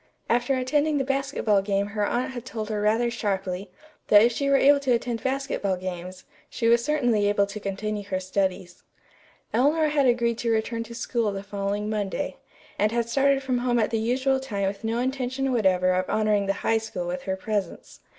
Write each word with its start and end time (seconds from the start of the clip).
After 0.31 0.55
attending 0.57 0.97
the 0.97 1.03
basketball 1.03 1.61
game 1.61 1.85
her 1.89 2.03
aunt 2.03 2.31
had 2.31 2.43
told 2.43 2.69
her 2.71 2.81
rather 2.81 3.11
sharply 3.11 3.69
that 4.07 4.23
if 4.23 4.31
she 4.31 4.49
were 4.49 4.55
able 4.55 4.79
to 4.79 4.93
attend 4.93 5.21
basketball 5.21 5.75
games, 5.77 6.23
she 6.49 6.67
was 6.67 6.83
certainly 6.83 7.29
able 7.29 7.45
to 7.45 7.59
continue 7.59 8.03
her 8.05 8.19
studies. 8.19 8.81
Eleanor 9.53 9.89
had 9.89 10.07
agreed 10.07 10.39
to 10.39 10.49
return 10.49 10.81
to 10.85 10.95
school 10.95 11.31
the 11.31 11.43
following 11.43 11.87
Monday, 11.87 12.37
and 12.79 12.91
had 12.91 13.09
started 13.09 13.43
from 13.43 13.59
home 13.59 13.77
at 13.77 13.91
the 13.91 13.99
usual 13.99 14.39
time 14.39 14.65
with 14.67 14.83
no 14.83 14.97
intention 14.97 15.53
whatever 15.53 15.91
of 15.93 16.09
honoring 16.09 16.47
the 16.47 16.53
High 16.65 16.79
School 16.79 17.05
with 17.05 17.21
her 17.29 17.35
presence. 17.35 17.99